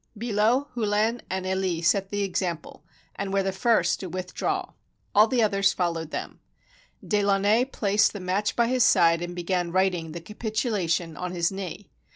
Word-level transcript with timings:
Billot, 0.17 0.65
Hullin, 0.73 1.21
and 1.29 1.45
EUe 1.45 1.83
set 1.85 2.09
the 2.09 2.23
example, 2.23 2.83
and 3.17 3.31
were 3.31 3.43
the 3.43 3.51
first 3.51 3.99
to 3.99 4.07
withdraw. 4.09 4.73
All 5.13 5.27
the 5.27 5.43
others 5.43 5.73
followed 5.73 6.09
them. 6.09 6.39
De 7.07 7.21
Launay 7.23 7.65
placed 7.65 8.11
the 8.11 8.19
match 8.19 8.55
by 8.55 8.65
his 8.65 8.83
side, 8.83 9.21
and 9.21 9.35
began 9.35 9.71
writing 9.71 10.11
the 10.13 10.19
capitulation 10.19 11.15
on 11.15 11.33
his 11.33 11.51
knee. 11.51 11.91